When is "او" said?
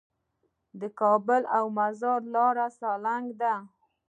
1.57-1.65